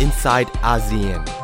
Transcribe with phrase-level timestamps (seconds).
[0.00, 1.43] inside ASEAN.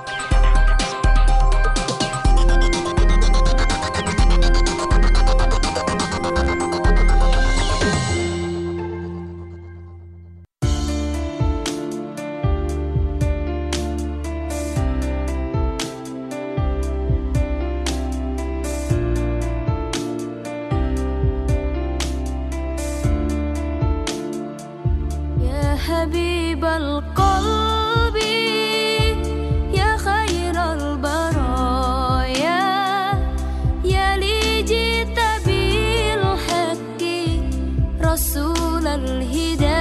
[39.31, 39.80] he did.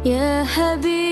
[0.04, 1.05] يا حبيب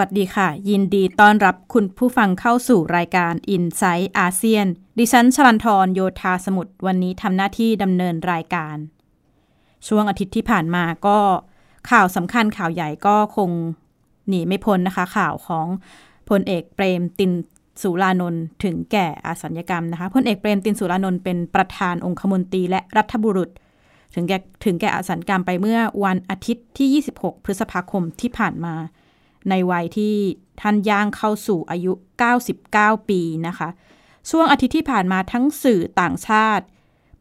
[0.00, 4.66] วัสดีค่ะ ยินดีต้อนรับคุณผู้ฟังเข้าสู่รายการ i n s i ซต์อาเซียน
[4.98, 8.76] ดิฉันชลันทรโยธาสมุทรวันนี้ทำหน้าที่ดำเนินรายการ
[9.88, 11.18] ช่วงอาทิตย์ที่ผ่านมาก็
[11.90, 13.50] ข่าวสำคัญข่าวใหญ่ก็คง
[14.28, 15.66] หนีไม่พ้นนะคะ ข่าวของ
[16.30, 17.32] พลเอกเปรมติน
[17.82, 23.50] สุรานนท์ถึงแก่อาสัญญกรรมนะคะพลเอกเปรมตินสุรานนท์เป็นประธานองคมนตรีและรัฐบุรุษ
[24.14, 28.74] ถึงแก่ถึงแก่อาสัญกรรมไปเมื่อวันอาทิตย์ที่ 26 พฤษภาคมที่ผ่านมา
[29.48, 30.16] ในวัยที่
[30.60, 31.92] ท่านย่างเข้าสู่อายุ
[32.50, 33.68] 99 ปีนะคะ
[34.30, 36.64] ช่วงอาทิตย์ที่ผ่านมาทั้งสื่อต่างชาติ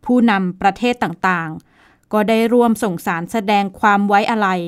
[0.06, 4.62] ผู้นำประเทศต่างๆ ก็ได้ร่วมส่งสารแสดงความไว้อาลัย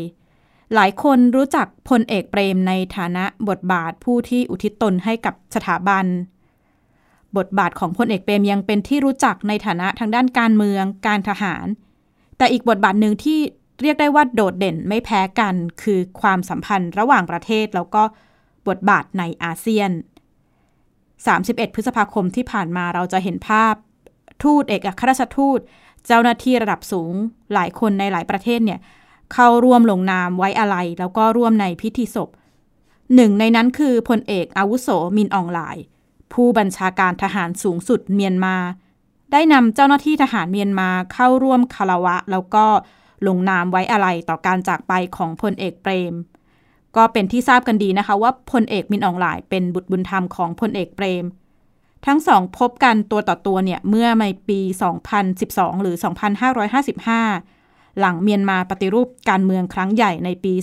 [0.74, 6.06] หลายคนรู้จักพลเอกเปรมในฐานะบทบาทผู้ที่อุทิศตนให้กับสถาบัน
[7.38, 11.66] บทบาทของพลเอกเปรมยังเป็นที่รู้จักในฐานะทางด้านการเมืองการทหาร
[12.38, 13.40] แต่อีกบทบาทหนึ่งที่
[13.82, 18.04] เรียกได้ว่าโดดเด่นไม่แพ้กันคือความสัมพันธ์ระหว่างประเทศแล้วก็
[18.68, 19.92] บทบาทในอาเซียน
[20.84, 23.74] 31 พฤษภาคมที่ผ่านมาเราจะเห็นภาพ
[24.44, 25.60] ทูตเอกอัครราชทูต
[26.06, 27.14] เจ้าหน้าที่ระดับสูง
[27.54, 28.80] หลายคนในหลายประเทศเนี่ย
[29.34, 32.30] เข้าร่วมลงนามไว้อาลัยแล้วก็ร่วมในพิธีศพ
[33.16, 35.78] หนึ่งในนั้นคือพลเอกอาวุโสมินอองหลาย
[36.34, 38.56] ผู้บัญชาการทหารสูงสุดเมียนมา
[39.32, 42.66] ได้นำเจ้าหน้าที่ทหารเมียนมาเข้าร่วมคารวะ แล้วก็
[43.28, 46.14] ลงนามไว้อาลัยต่อการจากไปของพลเอกเปรม
[46.96, 51.26] ก็เป็นที่ทราบกันดีนะคะว่าพลเอกมินอองหลายเป็นบุตรบุญธรรมของพลเอกเปรม
[52.06, 54.60] ทั้งสองพบกันตัวต่อตัวเนี่ยเมื่อในปี
[55.22, 55.96] 2012 หรือ
[57.22, 60.54] 2555 หลังเมียนมาปฏิรูปการเมืองครั้งใหญ่ในปี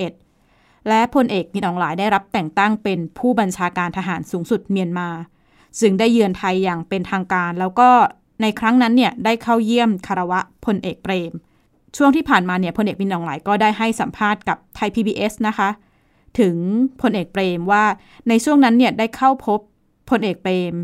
[0.00, 5.08] 2011 และพลเอกมินอองหลายได้รับแต่งตั้งเป็นผู้บัญชาการทหารสูงสุดเมียนมา
[5.80, 7.90] ซึ่งได้เยือนไทยอย่างเป็นทางการ แล้วก็
[8.42, 11.32] ในครั้งนั้นเนี่ยได้เข้าเยี่ยมคารวะพลเอกเปรม
[11.96, 15.68] ช่วงที่ผ่านมาเนี่ยพลเอกมินอองหลายก็ได้ให้สัมภาษณ์กับไทย PBS นะคะ
[16.38, 16.56] ถึง
[17.02, 17.84] พลเอกเปรมว่า
[18.28, 19.60] ในช่วงนั้นเนี่ยได้เข้าพบ
[20.10, 20.74] พลเอกเปรม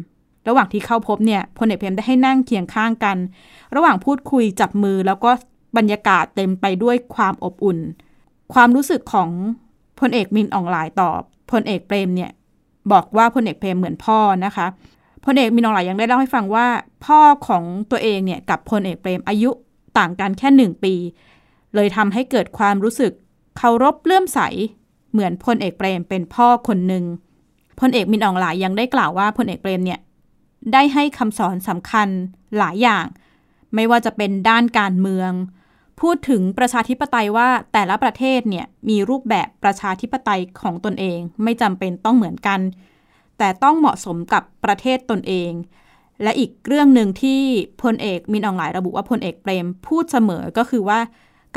[0.48, 3.16] ระหว่างที่เข้าพบเนี่ยพลเอกเปรมได้ให้นั่งเคียงข้างกัน
[3.74, 5.30] ระหว่างพูดคุยจับมือแล้วก็
[5.76, 7.78] บรรยากาศเต็มไปด้วยความอบอุ่น
[8.54, 9.30] ความรู้สึกของ
[10.00, 11.10] พลเอกมินอ่องหล่ายต่อ
[11.50, 12.30] พลเอกเปรมเนี่ย
[12.92, 14.66] บอกว่าพลเอกเปรมเหมือนพ่อนะคะ
[15.24, 16.66] พลเอกมินอ่องหล่ายยังได้เล่าให้ฟังว่า
[17.06, 19.50] พ่อของตัวเองเนี่ยกับพลเอกเปรมอายุ
[19.98, 20.94] ต่างกันแค่หนึ่งปี
[21.74, 23.12] เลยทำให้เกิดความรู้สึก
[23.56, 24.40] เคารพเลื่อมใส
[25.12, 27.04] เหมือนพลเอกเปรมเป็นพ่อคนหนึ่ง
[27.80, 30.00] พลเอกมินอ่องหล่ายยังได้กล่าวว่าพลเอกเปรมเนี่ย
[30.72, 32.08] ได้ให้คำสอนสำคัญ
[32.58, 33.06] หลายอย่าง
[33.74, 35.32] ไม่ว่าจะเป็นด้านการเมือง
[36.00, 42.60] พูดถึงประชาธิปไตยว่าแต่ละประเทศเนี่ยมีรูปแบบประชาธิปไตยของตนเอง ไม่จำเป็นต้องเหมือนกัน
[43.38, 45.52] แต่ต้องเหมาะสมกับประเทศตนเอง
[46.22, 47.40] และอีกเรื่องหนึ่งที่
[47.82, 50.98] พลเอกมินอองหลายระบุว่าพลเอกเปรมพูดเสมอก็คือว่า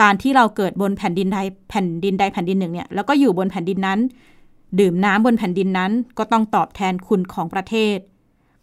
[0.02, 1.40] การที่เราเกิดบนแผ่นดินใด
[1.70, 4.00] แผ่นดินใดแผ่นดินหนึ่งเนี่ยแล้วก็อยู่บนแผ่นดินนั้น
[4.80, 7.98] ดื่มน้ำบนแผ่นดินนั้น ก็ต้องตอบแทนคุณของประเทศ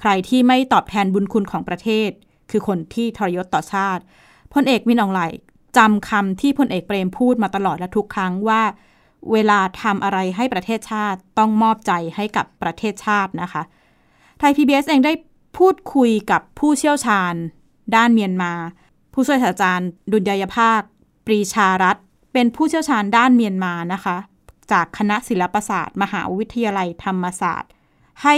[0.00, 2.10] ใครที่ไม่ตอบแทนบุญคุณของประเทศ
[2.50, 4.02] คือคนที่ทรยศต่อชาติ
[4.54, 5.30] พลเอกมินอองหลาย
[5.76, 8.62] จำคำที่พลเอกเปรมพูดมาตลอดและทุกครั้งว่า
[9.32, 13.62] เวลาทำอะไรให้ประเทศชาติต้องมอบใจให้กับประเทศชาตินะคะ
[14.38, 15.12] ไทย PBS เองได้
[15.56, 17.34] พูดคุยกับผู้เชี่ยวชาญ
[17.96, 18.52] ด้านเมียนมา
[19.12, 20.80] ผู้ช่วยศาสตราจารย์ ดุลยยภาค
[21.26, 21.96] ปรีชารัต
[22.32, 24.16] เป็นผู้เชี่ยวชาญด้านเมียนมานะคะ
[24.72, 27.70] จากคณะศิลปศาสตร์ มหาวิทยาลัยธรรมศาสตร์
[28.22, 28.36] ให้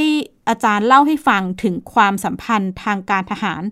[0.48, 3.62] อาจารย์เล่าให้ฟังถึงความสัมพันธ์ทางการทหาร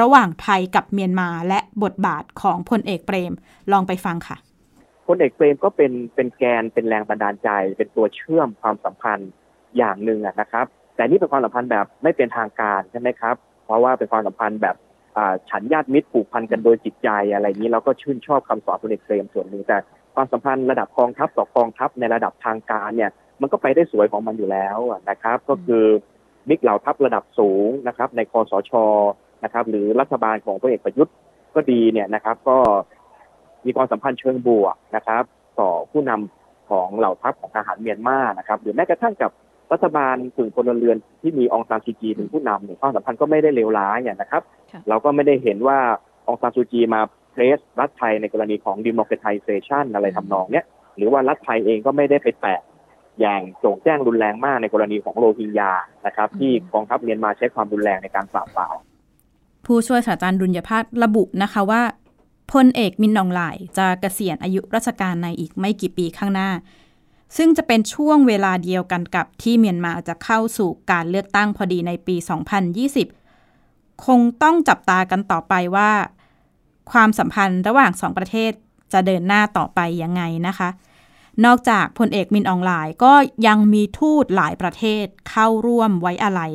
[0.00, 3.32] ระหว่างไทยกับเมียนมาและบทบาทของพลเอกเปรม
[3.72, 4.36] ลองไปฟังค่ะ
[5.06, 9.30] พลเอกเปรมก็เป็นเป็นแกนเป็นแรงบันดาลใจ เป็นตัวเชื่อมความสัมพันธ์
[9.76, 10.66] อย่างหนึ่งนะครับ
[10.98, 13.34] แต่นี่เป็นความสัมพันธ์แบบไม่เป็นทางการใช่ไหมครับ
[13.64, 14.76] เพราะว่าเป็นความสัมพันธ์แบบ
[15.50, 19.76] ฉันญาติมิตรผูกพันกันโดยจิตใจอะไรนี้เราก็ชื่นชอบคำสอนพลเอกเปรมส่วนหนึ่งแต่
[20.14, 23.10] ความสัมพันธ์ระดับกองทัพต่อกองทัพในระดับทางการเนี่ย
[23.40, 24.78] มันก็ไปได้สวยของมันอยู่แล้ว
[25.10, 25.84] นะครับ ก็คือ
[26.48, 28.72] มิกเหล่าทัพระดับสูงนะครับ ในคอสช
[29.44, 31.14] นะครับ หรือรัฐบาลของพลเอกประยุทธ์
[31.54, 32.58] ก็ดีเนี่ยนะครับ ก็
[33.66, 35.24] มีความสัมพันธ์เชิงบวกนะครับ
[35.60, 39.30] ต่อผู้นำของเหล่าทัพของทหารเมียนมานะครับ หรือแม้กระทั่งกับ
[39.72, 44.42] รัฐบาลกึ่งพลเรือนที่มีองซานซูจีเป็นผู้นำเนี่ยความสัมพันธ์ก็ไม่ได้เลวร้ายอย่างนะครับ
[44.88, 45.78] เราก็ไม่ได้เห็นว่า
[46.28, 47.00] องซานซูจีมา
[47.32, 52.60] เพรสรัฐไทยในกรณีของดิโม c r a t i z a t i o n อะไรทำนองเนี้ยหรือว่ารัฐไทยเองก็ไม่ได้ไปแตะ
[53.20, 55.72] อย่างโจ่งแจ้งรุนแรงมากในกรณีของโรฮิงญา
[56.06, 58.76] นะครับ ที่กองทัพเมียนมาใช้ความรุนแรงในการปราบปราม
[59.66, 61.82] ผู้ช่วยศาสตราจารย์ดุลยภาคระบุนะคะว่า
[62.52, 66.50] พลเอกมินนองหลายจะเกษียณอายุราชการในอีกไม่กี่ปีข้างหน้า
[67.36, 72.16] ซึ่งจะเป็นช่วงเวลาเดียวกันกับที่เมียนมาจะเข้าสู่การเลือกตั้งพอดีในปี
[73.28, 75.90] 2020 คงต้องจับตากันต่อไปว่า
[76.90, 78.52] ความสัมพันธ์ระหว่างสองประเทศ
[78.92, 80.68] จะเดินหน้าต่อไปยังไงนะคะ
[81.44, 83.12] นอกจากพลเอกมินอองหลายก็
[83.46, 86.52] ยังมีทูตหลายประเทศเข้าร่วมไว้อาลัย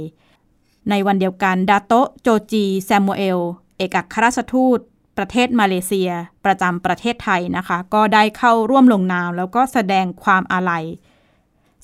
[0.90, 3.40] ในวันเดียวกันดาโตโจจีแซมมูเอล
[3.78, 4.80] เอกอัครราชทูต
[5.18, 6.10] ประเทศมาเลเซีย
[6.46, 10.84] ประจำประเทศไทยนะคะ ก็ได้เข้าร่วมลงนามแล้วก็แสดงความอาลัย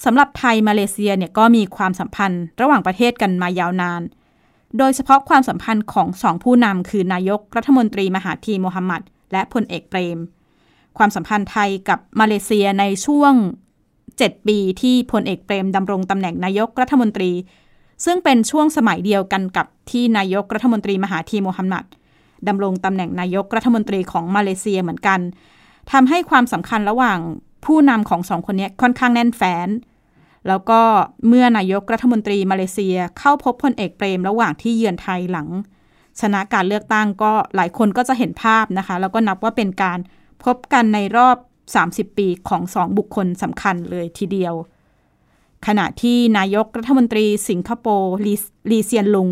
[0.04, 4.02] สำหรับไทยมาเลเซียเนี่ยก็มีความสัมพันธ์ระหว่างประเทศกันมายาวนาน
[4.78, 10.18] โดยเฉพาะความสัมพันธ์ของสองผู้นำคือนายกรัฐมนตรีมหาธีโมฮัมหมัดและพลเอกเปรม
[10.98, 13.34] ความสัมพันธ์ไทยกับมาเลเซียในช่วง
[13.90, 17.32] 7 ปีที่พลเอกเปรมดำรงตำแหน่งนายกรัฐมนตรี
[18.06, 21.86] ซึ่งเป็นช่วงสมัยเดียวกันกับที่นายกรัฐมนตรีมหาธีโมฮัมหมัด
[22.48, 25.20] ดำรงตำแหน่งนายกรัฐมนตรีของมาเลเซียเหมือนกัน
[25.92, 27.20] ทำให้ความสำคัญระหว่าง
[27.66, 29.70] ผู้นำของสองคนนี้ค่อนข้างแน่นแฟ้น
[30.48, 30.82] แล้วก็
[31.28, 35.48] เมื่อนายกรัฐมนตรีมาเลเซียเข้าพบพลเอกเปรมระหว่างที่เยือนไทยหลัง
[36.22, 40.00] ชนะการเลือกตั้งก็หลายคนก็จะเห็นภาพนะคะ แล้วก็นับว่าเป็นการ
[40.44, 41.38] พบกันในรอบ
[41.78, 44.54] 30 ปีของสองบุคคลสำคัญเลยทีเดียว
[45.68, 48.14] ขณะที่นายกรัฐมนตรีสิงคโปร์
[48.72, 49.30] ลีเซียนลุง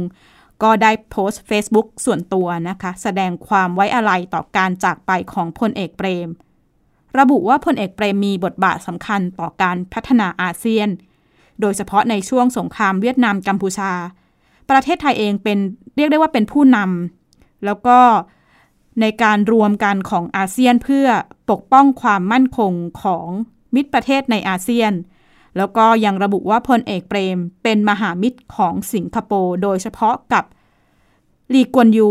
[0.63, 6.29] ก็ได้โพสต์ Facebook ส่วนตัวนะคะ แสดงความไว้อาลัยต่อการจากไปของพลเอกเปรม
[7.19, 10.89] ระบุว่าพลเอกเปรมมีบทบาทสำคัญต่อการพัฒนาอาเซียน
[11.61, 13.91] โดยเฉพาะในช่วงสงครามเวียดนามกัมพูชา
[14.69, 15.57] ประเทศไทยเองเป็น
[15.95, 17.99] เรียกได้ว่าเป็นผู้นำแล้วก็
[19.01, 21.07] ในการรวมกันของอาเซียนเพื่อ
[21.49, 22.73] ปกป้องความมั่นคง
[23.03, 23.27] ของ
[23.75, 24.91] มิตรประเทศในอาเซียน
[25.57, 30.43] แล้วก็ยังระบุว่าพลเอกเปรมเป็นมหามิตรของสิงคโปร์โดยเฉพาะกับ
[31.53, 32.09] ลีกวนยู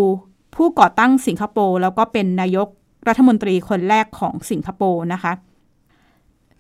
[0.55, 2.69] ผู้ก่อตั้งสิงคโปร์แล้วก็เป็นนายก
[3.09, 5.33] รัฐมนตรีคนแรกของสิงคโปร์นะคะ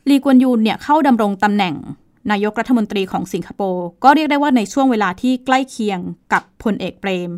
[0.09, 1.75] ลีกวนยูเนี่ยเข้าดำรงตำแหน่ง
[2.31, 5.99] นายกรัฐมนตรีของสิงคโปร์ก็เรียกได้ว่าในช่วงเวลาที่ใกล้เคียง
[6.33, 7.31] กับพลเอกเปรม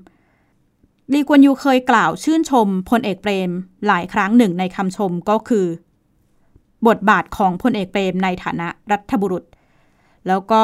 [1.12, 3.50] ลีกวนยูเคยกล่าวชื่นชมพลเอกเปรม
[3.87, 5.66] หลายครั้งหนึ่งในคำชมก็คือ
[6.87, 9.44] บทบาทของพลเอกเปรมในฐานะรัฐบุรุษ
[10.28, 10.62] แล้วก็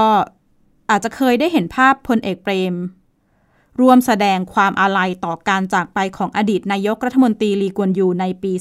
[0.91, 2.75] อาจจะเคยได้เห็นภาพพลเอกเปรม
[3.81, 8.53] ร่วมแสดงความอาลัยต่อการจากไปของอดีตนายกรัฐมนตรีลีกวนยูในปี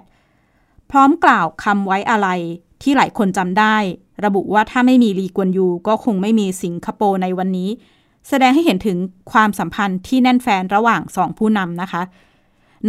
[0.00, 2.40] 2558 พร้อมกล่าวคำไว้อาลัย
[2.82, 3.76] ที่หลายคนจำได้
[4.24, 7.70] ระบุว่าถ้าไม่มีลีกวนยูก็คงไม่มีสิงคโปร์ในวันนี้
[8.28, 8.98] แสดงให้เห็นถึง
[9.32, 12.02] ความสัมพันธ์ที่แน่นแฟนระหว่างสองผู้นำนะคะ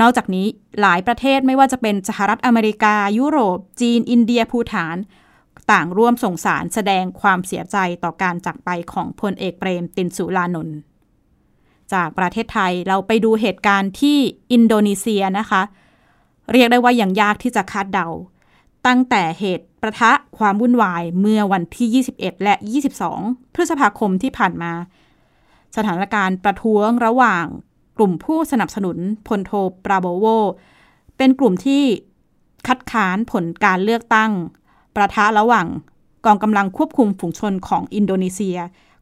[0.01, 0.47] นอกจากนี้
[0.81, 4.97] หลายประเทศไม่ว่าจะเป็นสหรัฐอเมริกา ยุโรป จีน อินเดียภูฐาน
[5.71, 10.77] ต่างร่วมส่งสารแสดงความเสียใจต่อการจากไปของพลเอกเปรมตินสุรานนท์
[11.93, 14.17] จากประเทศไทยเราไปดูเหตุการณ์ที่
[14.51, 15.61] อินโดนีเซียนะคะ
[16.51, 18.07] เรียกได้ว่าอยังยากที่จะคาดเดา
[18.87, 22.53] ตั้งแต่เหตุประทะความวุ่นวายเมื่อวันที่ 21 และ
[23.05, 24.73] 22 พฤษภาคมที่ผ่านมา
[25.75, 27.45] สถานการณ์ประท้วงระหว่าง
[27.97, 28.97] กลุ่มผู้สนับสนุน
[29.27, 29.51] พลโท
[29.85, 30.25] ปราโบโว
[31.17, 31.83] เป็นกลุ่มที่
[32.67, 34.31] คัดค้านผลการเลือกตั้ง
[34.95, 35.67] ประทะระหว่าง
[36.25, 38.57] กองกำลังควบคุมฝูงชนของอินโดนีเซีย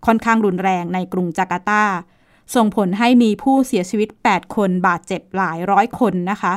[0.05, 1.83] ค่อนข้างรุนแรงในกรุงจาการ์ตา
[2.55, 6.53] ส่งผลให้มีผู้เสียชีวิต 8 คนบาดเจ็บหลายร้อยคนนะคะ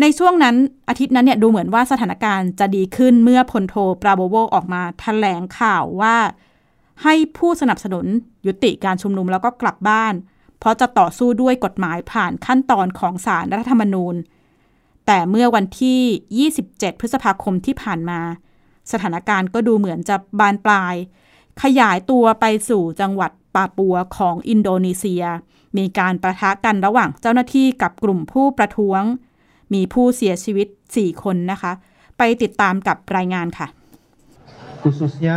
[0.00, 0.56] ในช่วงนั้น
[0.88, 6.16] อาทิตย์นั้นเนี่ยดูเหมือนว่าสถานการณ์จะดีขึ้นเมื่อพลโทปราโบโวออกมาแถลงข่าวว่า
[7.02, 8.06] ให้ผู้สนับสนุน
[8.46, 10.14] ยุติการชุมนุมแล้วก็กลับบ้าน
[10.58, 14.14] เพราะจะต่อสู้ด้วยกฎหมายผ่านขั้นตอนของศาลรัฐธรรมนูญ
[15.06, 18.20] แต่เมื่อวันที่ 27 พฤษภาคมที่ผ่านมา
[18.92, 20.94] สถานการณ์ก็ดูเหมือนจะบานปลาย
[21.62, 25.24] ขยายตัวไปสู่จังหวัดปาปัวของอินโดนีเซีย
[25.76, 29.02] มีการประทะกันระหว่างเจ้าหน้าที่กับกลุ่มผู้ประท้วง
[29.74, 31.72] มีผู้เสียชีวิต 4 คนนะคะ
[32.18, 33.66] ไปติดตามกับรายงานค่ะ
[34.82, 35.36] khususnya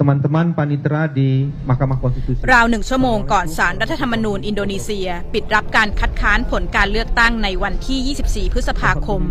[0.00, 2.40] teman-teman panitera di Mahkamah Konstitusi.
[2.54, 9.22] ราวหนึ่งชั่วโมงก่อนสารรัฐธรรมนูญอินโดนีเซีย ปิดรับการคัดค้านผลการเลือกตั้งในวันที่ 24 พฤษภาคม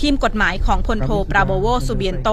[0.00, 2.28] ทีมกฎหมายของพลโทปราโบโวซูเบียนโต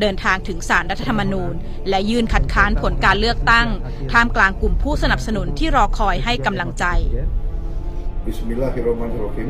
[0.00, 1.52] เดินทางถึงสารรัฐธรรมนูญ
[1.88, 3.66] และยื่นคัดค้านผลการเลือกตั้ง
[4.12, 6.84] ท่ามกลางกลุ่มผู้สนับสนุนที่รอคอยให้กำลังใจ
[8.26, 9.48] Bismillahirrahmanirrahim.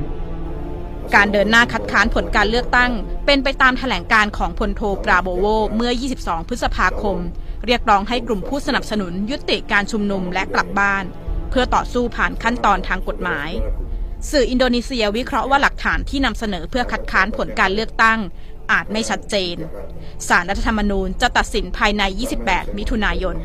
[1.14, 2.90] การเดินหน้าคัดค้านผลการเลือกตั้ง
[3.26, 5.46] เป็นไปตามแถลงการของพลโทปราโบโว
[5.76, 7.18] เมื่อ 22 พฤษภาคม
[7.66, 11.04] เรียกร้องให้กลุ่มผู้สนับสนุนยุติการชุมนุมและกลับบ้าน
[11.50, 13.50] เพื่อต่อสู้ผ่านขั้นตอนทางกฎหมาย
[14.30, 18.18] สื่ออินโดนีเซียวิเคราะห์ว่าหลักฐานที่นำเสนอเพื่อคัดค้านผลการเลือกตั้ง
[18.72, 19.56] อาจไม่ชัดเจน
[20.28, 22.02] สารรัฐธรรมนูญจะตัดสินภายใน
[22.40, 23.36] 28 มิถุนายน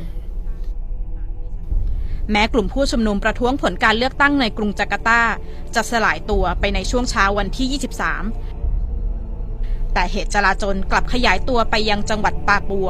[2.31, 5.21] แม้กลุ่มผู้ชุมนุมประท้วงผลการเลือกตั้งในกรุงจาการ์ตา
[5.75, 12.89] จะสลายตัวไปในช่วงเช้าวันที่ 23 แต่เหตุจลาจลกลับขยายตัวไปยังจังหวัดปาปัว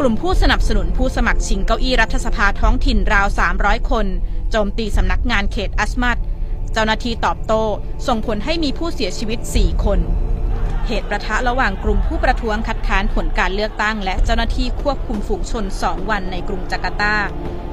[0.00, 3.26] กลุ่มผู้สนับสนุนผู้สมัครชิงเก้าอี้รัฐสภาท้องถิ่นราว
[3.58, 4.06] 300 คน
[4.50, 6.18] โจมตีสำนักงานเขตอัสมัด
[6.72, 7.64] เจ้าหน้าที่ตอบโต้
[8.06, 9.98] ส่งผลให้มีผู้เสียชีวิต 4 คน
[10.86, 17.16] เหตุประทะระหว่างกลุ่มผู้ประท้วงคัดค้านผลการเลือกตั้ง และเจ้าหน้าที่ควบคุมฝูงชน 2 วันในกรุงจาการ์ตา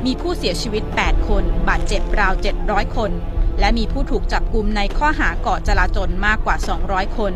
[0.05, 2.33] มีผู้เสียชีวิต 8 คน บาดเจ็บราว
[2.65, 3.11] 700 คน
[3.59, 6.55] และมีผู้ถูกจับกลุมในข้อหาก่อจลาจลมากกว่า
[6.87, 7.33] 200 คน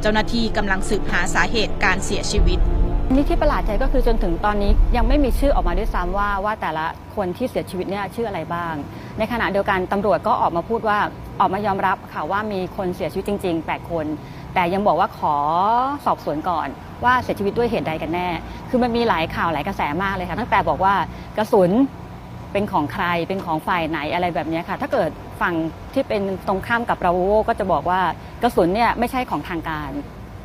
[0.00, 2.60] เจ้าหน้าที่กำลังสืบหาสาเหตุการเสียชีวิต
[3.14, 6.86] นี่ที่ประหลาดใจก็คือจนถึงตอนนี้ยังไม่มีชื่อออกมาด้วยซ้ำว่าว่าแต่ละ
[7.16, 8.74] คนที่เสียชีวิตเนี่ยชื่ออะไรบ้าง
[9.18, 10.98] ในขณะเดียวกันตำรวจก็ออกมาพูดว่า
[11.40, 14.06] ออกมายอมรับค่ะว่ามีคนเสียชีวิตจริงๆ 8 คน
[14.54, 15.36] แต่ยังบอกว่าขอ
[16.04, 16.68] สอบสวนก่อน
[17.04, 18.28] ว่าเสียชีวิตด้วยเหตุใดกันแน่
[18.68, 20.94] คือมันมีหลายข่าวหลายกระแสมากเลยค่ะ ตั้งแต่บอกว่า
[21.38, 21.70] กระสุน
[22.52, 25.10] เป็นของใครเป็นของฝ่ายไหนอะไรแบบนี้ค่ะ ถ้าเกิด
[25.40, 25.54] ฝั่ง
[25.94, 28.00] ที่เป็นตรงข้ามกับเราโวก็จะบอกว่า
[28.42, 29.90] กระสุนเนี่ยไม่ใช่ของทางการ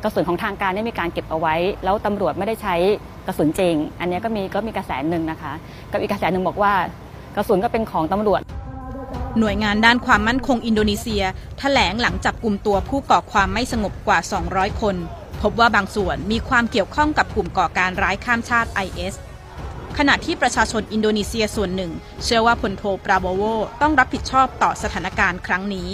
[0.04, 2.74] กระสุนของทางการเนี่ยมีการเก็บเอาไว้ แล้วตำรวจไม่ได้ใช้
[3.26, 5.52] กระสุนจริง อันนี้ก็มีก็มีกระแสหนึ่งนะคะ
[5.92, 6.72] กับอีกกระแสหนึ่งบอกว่า
[7.36, 8.40] กระสุนก็เป็นของตำรวจ
[9.38, 11.26] หน่วยงานด้านความมั่นคงอินโดนีเซียถ
[11.58, 14.18] แถลงหลังจับกลุ่มตัวผู้ก่อความไม่สงบกว่า
[14.50, 14.96] 200 คน
[15.42, 19.14] พบว่าบางส่วนมีความเกี่ยวข้องกับกลุ่มก่อการร้ายข้ามชาติ IS
[19.98, 21.92] ขณะที่ประชาชนอินโดนีเซียส่วนหนึ่ง
[22.24, 23.42] เชื่อว่าพลโทปราโบโว
[23.82, 25.88] ต้องรับผิดชอบต่อสถานการณ์ครั้งนี้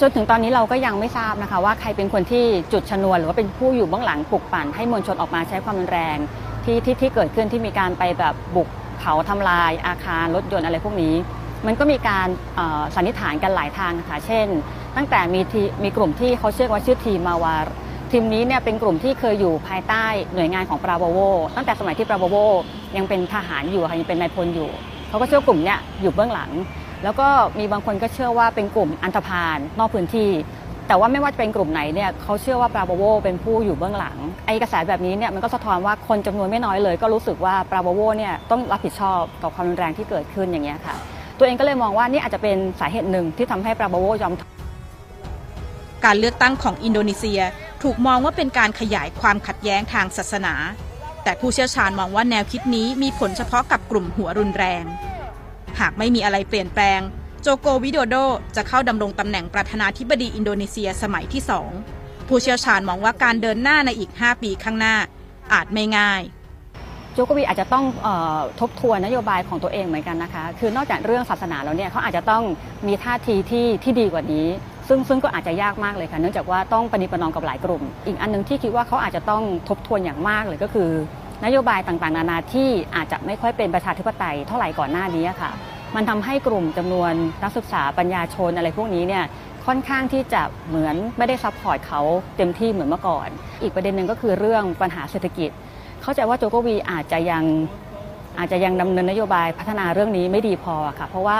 [0.00, 6.18] จนถึงตอนนี้เราก็ยังไม่ทราบนะคะ ว่าใครเป็นคนที่จุดชนวนหรือว่าเป็นผู้อยู่เบื้องหลังปลุกปั่นให้มวลชนออกมาใช้ความรุนแรง
[6.64, 11.14] ที่ที่ที่เกิดขึ้นที่มีการไปแบบบุกเผาทำลายอาคารรถยนต์อะไรพวกนี้
[11.66, 12.28] มันก็มีการ
[12.94, 14.46] สันนิษฐานกันหลายทางนะคะเช่น
[14.96, 17.56] ตั้งแต่มีทีมีกลุ่มที่เขาเชื่อว่าชื่อทีมมาวา
[18.12, 21.18] ทีมนี้เนี่ยเป็นกลุ่มที่เคยอยู่ภายใต้หน่วยงานของปราโบโว
[21.56, 22.36] ตั้งแต่สมัยที่ปราโบโว
[22.96, 24.70] ยังเป็นทหารอยู่ค่ะยังเป็นนายพลอยู่
[25.08, 26.50] เขาก็เชื่อกลุ่มเนี้ยอยู่เบื้องหลัง
[27.04, 30.30] แล้วก็มีบางคนก็เชื่อว่าเป็นกลุ่มอันธพาลนอกพื้นที่
[30.88, 40.94] แต่ว่าไม่ว่าจะเป็นกลุ่มไหนเนี่ยเขาเชื่อว่าปราโบโวเป็นผู้อยู่เบื้องหลัง ไอ้กระแสแบบนี้เนี่ยมันก็สะท้อนว่าคนจำนวนไม่น้อยเลย ก็รู้สึกว่าปราโบโวเนี่ยต้องรับผิดชอบต่อความรุนแรงที่เกิดขึ้นอย่างเงี้ยค่ะ
[41.38, 44.34] ตัวเองก็เลยมองว่านี่อาจจะเป็นสาเหตุหนึ่งที่ทำให้ปราโบโวยอม
[46.04, 47.40] การเลือกตั้งของอินโดนีเซีย
[47.82, 50.54] ถูกมองว่าเป็นการขยายความขัดแย้งทางศาสนา
[51.24, 54.84] แต่ผู้เชี่ยวชาญมองว่าแนวคิดนี้มีผลเฉพาะกับกลุ่มหัวรุนแรง
[55.80, 57.00] หากไม่มีอะไรเปลี่ยนแปลง
[57.42, 58.16] โจโกวิโดโด
[58.56, 61.70] จะเข้าดำรงตำแหน่งประธานาธิบดีอินโดนีเซียสมัยที่สอง
[62.28, 64.94] ผู้เชี่ยวชาญมองว่าการเดินหน้าในอีก 5 ปีข้างหน้า
[65.52, 66.22] อาจไม่ง่าย
[67.12, 72.42] โจโกวีอาจจะต้องออทบทวนนโยบายของตัวเองเหมือนกันนะคะ คือนอกจากเรื่องศาสนาแล้วเนี่ยเขาอาจจะต้อง
[72.86, 74.46] มีท่าทีที่ที่ดีกว่านี้
[74.88, 80.90] ซึ่งซึ่งก็อาจจะยากมากเลยค่ะ เนื่องจากว่าต้องประนีประนอมกับหลายกลุ่ม อีกอันหนึงที่คิดว่าเขาอาจจะต้องทบทวนอย่างมากเลยก็คือ
[81.44, 85.50] นโยบายต่างๆ นานาที่อาจจะไม่ค่อยเป็นประชาธิปไตยเท่าไหร่ก่อนหน้านี้ค่ะ
[85.94, 89.24] มันทำให้กลุ่มจำนวนนักศึกษาปัญญาชนอะไรพวกนี้เนี่ย
[89.66, 92.00] ค่อนข้างที่จะเหมือนไม่ได้ support เขา
[92.36, 93.28] เต็มที่เหมือนเมื่อก่อน
[93.62, 95.50] อีกประเด็นหนึ่งก็คือเรื่องปัญหาเศรษฐกิจ
[96.02, 97.44] เข้าใจว่าโจโกวีอาจจะยัง
[98.38, 101.38] อาจจะยังดำเนินนโยบายพัฒนาเรื่องนี้ไม่ดีพอค่ะ เพราะว่า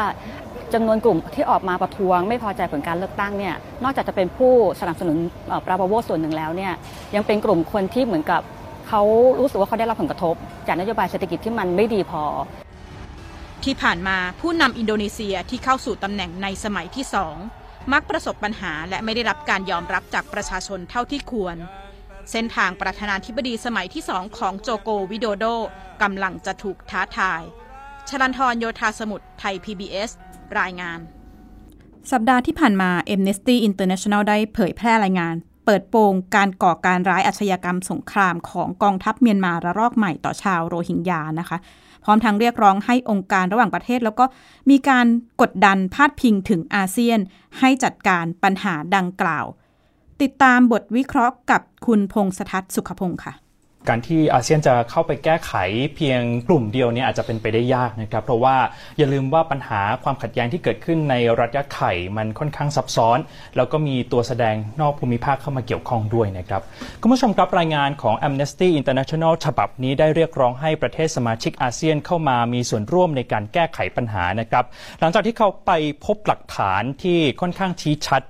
[0.74, 5.16] จำนวนกลุ่มที่ออกมาประท้วง ไม่พอใจผลการเลือกตั้งเนี่ยนอกจากจะเป็นผู้สนับสนุน
[5.66, 6.72] ปราบโวส่วนหนึ่งแล้วเนี่ย
[7.14, 8.42] ยังเป็นกลุ่มคนที่เหมือนกับ
[8.96, 10.34] เขารู้สึกว่าเขาได้รับผลกระทบ
[10.66, 12.24] จากนโยบายเศรษฐกิจที่มันไม่ดีพอ
[13.64, 17.36] ที่ผ่านมาผู้นำอินโดนีเซียที่เข้าสู่ตำแหน่งในสมัยที่สอง
[17.92, 21.56] มักประสบปัญหาและไม่ได้รับการยอมรับจากประชาชนเท่าที่ควร
[22.30, 25.44] เส้นทางประธานาธิบดีสมัยที่สองของโจโกวิโดโด
[26.02, 27.42] กำลังจะถูกท้าทาย
[28.08, 30.10] ชลันทรโยธาสมุทรไทย PBS
[30.60, 30.98] รายงาน
[32.12, 41.58] สัปดาห์ที่ผ่านมา Amnesty International ได้เผยแพร่รายงาน เปิดโปงการก่อการร้ายอาชญากรรมสงครามของกองทัพเมียนมาระลอกใหม่ต่อชาวโรฮิงญานะคะ
[42.04, 44.24] พร้อมทั้งเรียกร้องให้องค์การระหว่างประเทศ แล้วก็
[44.70, 45.06] มีการ
[45.40, 47.18] กดดันพาดพิงถึงอาเซียน
[47.58, 49.46] ให้จัดการปัญหาดังกล่าว
[50.22, 53.34] ติดตามบทวิเคราะห์กับคุณพงษทัศน์สุขพงศ์ค่ะ
[53.88, 55.52] การที่อาเซียนจะเข้าไปแก้ไข
[55.96, 58.56] เพียงกลุ่มเดียวเนี่ยอาจจะเป็นไปได้ยากนะครับ เพราะว่า
[58.98, 63.18] อย่าลืมว่าปัญหาความขัดแย้งที่เกิดขึ้นในรัฐยะไข่มันค่อนข้างซับซ้อน
[63.56, 66.62] แล้วก็มีตัวแสดงนอกภูมิภาคเข้ามาเกี่ยวข้องด้วยนะครับ
[67.00, 74.64] คุณผู้ชมครับรายงานของ Amnesty International ฉบับนี้ได้เรียกร้องให้ประเทศสมาชิกอาเซียนเข้ามามีส่วนร่วมในการแก้ไขปัญหานะครับ
[75.00, 75.72] หลังจากที่เขาไป
[76.04, 78.22] พบหลักฐานที่ค่อนข้างชี้ชัด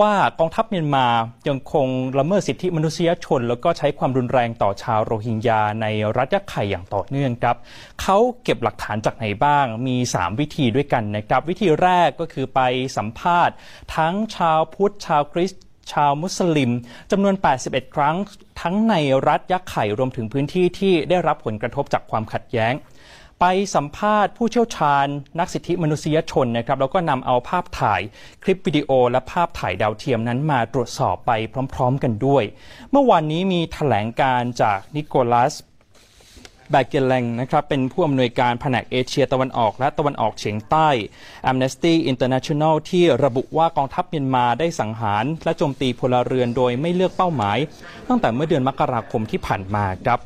[0.00, 1.06] ว่ากองทัพเมียนมา
[1.48, 1.86] ยังคง
[2.18, 5.86] ละเมิดสิทธิมนุษยชน แล้วก็ใช้ความรุนแรงต่อชาวโรฮิงญาใน
[6.16, 7.56] รัฐยะไข่อย่างต่อเนื่องครับ
[8.02, 12.60] เขาเก็บหลักฐานจากไหนบ้างมี 3 วิธีด้วยกันนะครับ วิธีแรกก็คือไป
[12.96, 13.54] สัมภาษณ์
[13.96, 16.70] ทั้งชาวพุทธชาวคริสต์ชาวมุสลิม
[17.10, 18.16] จำนวน 81 ครั้ง
[18.60, 18.94] ทั้งใน
[19.28, 22.72] รัฐยะไข่รวมถึงพื้นที่ที่ได้รับผลกระทบจากความขัดแย้ง
[23.40, 25.06] ไปสัมภาษณ์ผู้เชี่ยวชาญ
[25.38, 28.00] นักสิทธิมนุษยชนนะครับแล้วก็นำเอาภาพถ่าย
[28.42, 31.32] คลิปวิดีโอ และภาพถ่ายดาวเทียมนั้นมาตรวจสอบไป
[31.74, 32.44] พร้อม ๆ กันด้วย
[32.90, 35.54] เมื่อวานนี้มีถแถลงการจากนิโคลัส
[36.70, 40.88] แบกเกลแลงนะครับเป็นผู้อำนวยการแผนกเอเชียตะวันออกและตะวันออกเฉียงใต้
[41.50, 47.58] Amnesty International ที่ระบุว่ากองทัพเมียนมาได้สังหาร และโจมตีพลเรือนโดยไม่เลือกเป้าหมาย
[48.08, 50.20] ตั้งแต่เมื่อเดือนมกราคมที่ผ่านมาครับ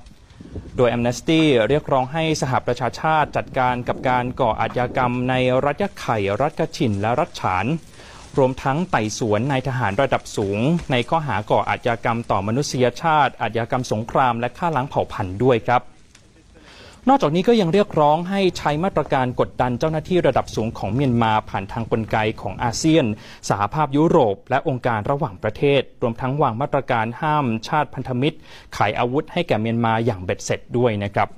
[0.76, 5.34] โดย Amnesty เรียกร้องให้สหประชาชาติจัดการกับการก่ออาชญากรรมใน
[5.64, 7.66] รัฐยะไข่ รัฐกะฉินและรัฐฉาน
[8.38, 10.58] รวมทั้งไต่สวนนายทหารระดับสูง
[10.90, 15.82] ในข้อหาก่ออาชญากรรมต่อมนุษยชาติ อาชญากรรมสงครามและฆ่าล้างเผ่าพันธุ์ด้วยครับ
[17.08, 23.06] นอกจากนี้ก็ยังเรียกร้องให้ใช้มาตรการกดดันเจ้าหน้าที่ระดับสูงของเมียนมาผ่านทางกลไกของอาเซียน
[23.48, 28.36] สหภาพยุโรป และองค์การระหว่างประเทศ รวมทั้งวางมาตรการห้ามชาติพันธมิตร
[28.76, 31.28] ขายอาวุธให้แก่เมียนมาอย่างเบ็ดเสร็จด้วยนะครับ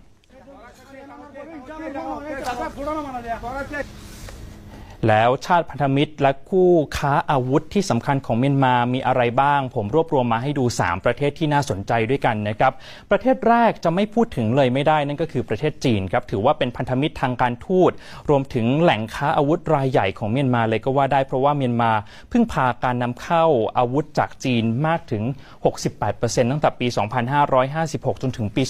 [5.08, 12.72] แล้วชาติพันธมิตรและคู่ค้าอาวุธที่สำคัญของเมียนมามีอะไรบ้าง ผมรวบรวมมาให้ดู 3 ประเทศที่น่าสนใจด้วยกันนะครับ
[13.10, 17.92] ประเทศแรกจะไม่พูดถึงเลยไม่ได้นั่นก็คือประเทศจีนครับถือว่าเป็นพันธมิตรทางการทูต
[18.28, 21.90] รวมถึงแหล่งค้าอาวุธรายใหญ่ของเมียนมาเลยก็ว่าได้เพราะว่าเมียนมา
[22.28, 23.44] เพึ่งพาการนำเข้า
[23.78, 25.22] อาวุธจากจีนมากถึง
[25.88, 26.86] 68%ตั้งแต่ปี
[27.54, 28.62] 2556 จนถึงปี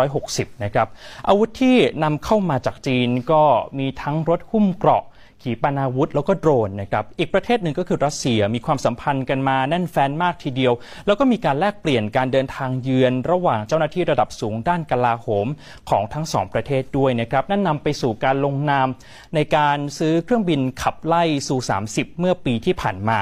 [0.00, 0.88] 2560 นะครับ
[1.28, 3.42] อาวุธที่นำเข้ามาจากจีนก็
[3.78, 5.04] มีทั้งรถหุ้มเกราะ
[5.42, 10.72] ขีปนาวุธ แล้วก็โดรนนะครับอีกประเทศหนึ่งก็คือรัสเซียมีความสัมพันธ์กันมาแน่นแฟนมากทีเดียว
[11.06, 15.46] แล้วก็มีการแลกเปลี่ยนการเดินทางเยือน ระหว่างเจ้าหน้าที่ระดับสูงด้านกลาโหม
[15.90, 18.88] ของทั้งสองประเทศด้วยนะครับนั่นนำไปสู่การลงนาม
[19.34, 21.56] ในการซื้อเครื่องบินขับไล่ซู
[21.88, 23.18] 30 เมื่อปีที่ผ่านมา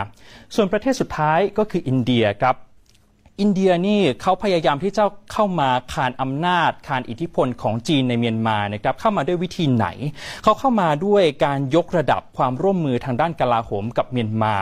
[0.54, 2.56] ส่วนประเทศสุดท้ายก็คืออินเดียครับ
[3.40, 9.86] อินเดียนี่เขาพยายามที่จะเข้ามาคานอำนาจคานอิทธิพลของจีนในเมียนมานะครับเข้ามาด้วยวิธีไหน
[10.42, 14.54] เขาเข้ามาด้วยการยกระดับความร่วมมือทางด้านกลาโหมกับเมียนมา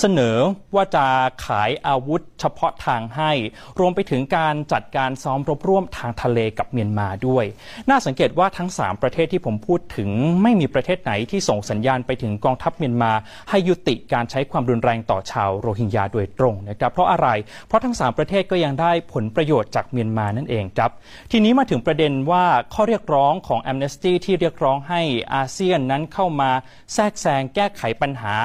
[0.00, 0.36] เสนอ
[0.74, 1.06] ว่าจะ
[1.46, 3.32] ขายอาวุธเฉพาะทางให้
[3.78, 7.44] รวมไปถึงการจัดการซ้อมรบร่วมทางทะเลกับเมียนมาด้วย
[7.90, 10.08] น่าสังเกตว่าทั้ง 3 ประเทศที่ผมพูดถึง
[10.42, 13.12] ไม่มีประเทศไหนที่ส่งสัญญาณไปถึงกองทัพเมียนมา
[13.50, 17.28] ให้ยุติการใช้ความรุนแรงต่อชาวโรฮิงญาโดยตรงนะครับเพราะอะไร
[17.68, 20.90] เพราะทั้ง3ประเทศก็ยังได้ผลประโยชน์จากเมียนมานั่นเองครับ
[21.32, 22.44] ทีนี้มาถึงประเด็นว่า
[22.74, 25.02] ข้อเรียกร้องของ Amnesty ที่เรียกร้องให้
[25.34, 26.50] อาเซียนนั้นเข้ามา
[26.94, 28.36] แทรกแซงแก้ไขปัญหา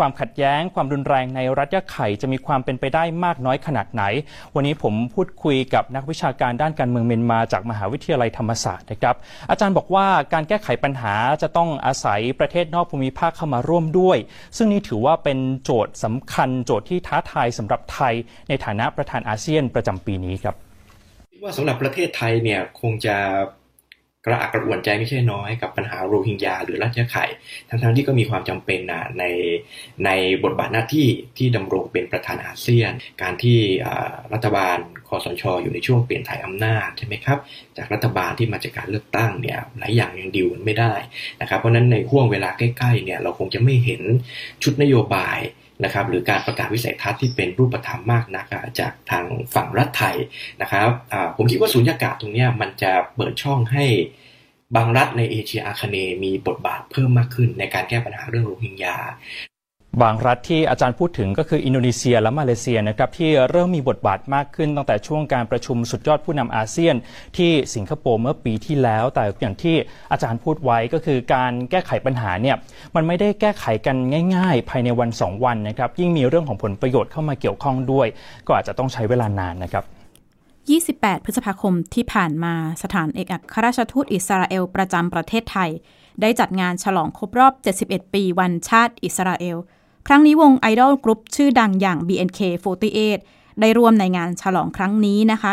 [0.00, 4.02] ความขัดแย้ง ความรุนแรงในรัฐยะไข่จะมีความเป็นไปได้มากน้อยขนาดไหน
[4.54, 9.16] วันนี้ผมพูดคุยกับนักวิชาการด้านการเมืองเมียนมาจากมหาวิทยาลัยธรรมศาสตร์นะครับ
[9.50, 14.18] อาจารย์บอกว่าการแก้ไขปัญหาจะต้องอาศัยประเทศนอกภูมิภาคเข้ามาร่วมด้วย
[14.56, 18.14] ซึ่งนี่ถือว่าเป็นโจทย์สำคัญโจทย์ที่ท้าทายสำหรับไทย
[18.48, 20.54] ในฐานะประธานอาเซียนประจำปีนี้ครับ
[21.42, 23.16] ว่าสำหรับประเทศไทยเนี่ยคงจะ
[24.26, 27.24] กระอักกระอ่วนใจไม่ใช่น้อยกับปัญหาโรฮิงญาหรือรัฐยะไข่
[27.68, 29.24] ทั้งๆที่ก็มีความจำเป็นนะใน
[30.04, 30.10] ใน
[30.44, 33.58] บทบาทหน้าที่ที่ดำรงเป็นประธานอาเซียน การที่
[34.32, 34.78] รัฐบาล
[35.08, 37.38] คอสชอยู่ในช่วงเปลี่ยนถ่ายอำนาจใช่ไหมครับ
[37.76, 40.94] จากรัฐบาลที่มาจากการเลือกตั้งเนี่ยหลายอย่างยังดิวไม่ได้
[41.40, 44.02] นะครับเพราะนั้นในห่วงเวลาใกล้ๆเนี่ยเราคงจะไม่เห็น
[44.62, 45.38] ชุดนโยบาย
[45.84, 48.46] นะครับหรือการประกาศวิสัยทัศน์ที่เป็นรูปธรรมมากนัก
[48.80, 50.16] จากทางฝั่งรัฐไทย
[50.62, 50.88] นะครับ
[51.36, 53.84] ผมคิดว่าสุญญากาศตรงนี้มันจะเปิดช่องให้
[54.76, 58.96] บางรัฐในเอเชียอาคเนย์มีบทบาทเพิ่มมากขึ้นในการแก้ปัญหาเรื่องโรฮิงญา
[60.02, 66.94] บางรัฐที่อาจารย์พูดถึงก็คืออินโดนีเซียและมาเลเซียนะครับที่เริ่มมีบทบาทมากขึ้นตั้งแต่ช่วงการประชุมสุดยอดผู้นำอาเซียน
[67.38, 69.76] ที่สิงคโปร์เมื่อปีที่แล้ว แต่อย่างที่
[70.12, 72.56] อาจารย์พูดไว้ก็คือการแก้ไขปัญหาเนี่ย
[72.94, 73.96] มันไม่ได้แก้ไขกัน
[74.36, 78.06] ง่าย ๆ ภายในวันสองวันนะครับยิ่งมีเรื่องของผลประโยชน์เข้ามาเกี่ยวข้องด้วย
[78.46, 79.84] ก็อาจจะต้องใช้เวลานานนะครับ
[80.68, 85.70] 28 พฤษภาคมที่ผ่านมาสถานเอกอัครราชทูตอิสราเอลประจำประเทศไทย
[86.20, 87.52] ได้จัดงานฉลองครบรอบ
[87.84, 89.56] 71 ปีวันชาติอิสราเอล
[90.06, 93.18] ครั้งนี้วง idol group ชื่อดังอย่าง BNK48
[93.60, 95.52] ได้ร่วมในงานฉลองครั้งนี้นะคะ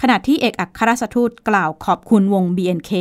[0.00, 2.92] ขณะที่เอกอัครราชทูตกล่าวขอบคุณวง BNK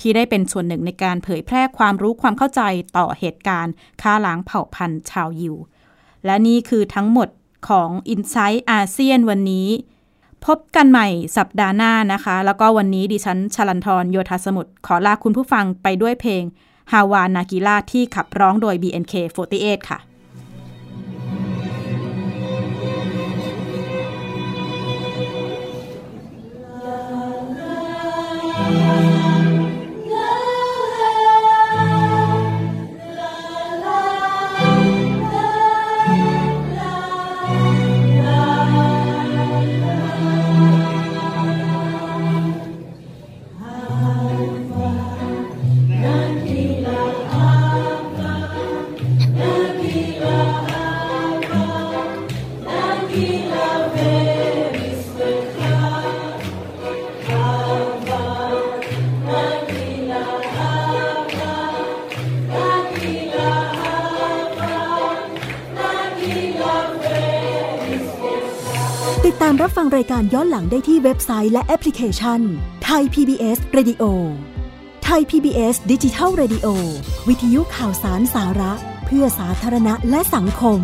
[0.00, 2.62] ที่ได้เป็นส่วนหนึ่งในการเผยแพร่ความรู้ความเข้าใจ
[2.96, 5.56] ต่อเหตุการณ์ฆ่าล้างเผ่าพันธุ์ชาวยิว
[6.24, 7.28] และนี่คือทั้งหมด
[7.68, 9.68] ของ i n s i ซต์อาเซียนวันนี้
[10.46, 16.42] พบกันใหม่สัปดาห์หน้านะคะ แล้วก็วันนี้ดิฉันชลันทรโยธาสมุทรขอลาคุณผู้ฟังไปด้วยเพลง
[16.92, 19.98] ฮาวานากิลาที่ขับร้องโดย BNK48 ค่ะ
[70.10, 72.40] การย้อนหลังได้ที่เว็บไซต์และแอปพลิเคชัน
[72.84, 74.04] ไทย PBS Radio
[75.04, 76.66] ไทย PBS ดิจิทัล Radio
[77.28, 78.72] วิทยุข่าวสารสาระ
[79.06, 80.80] เพื่อสาธารณะและสังคม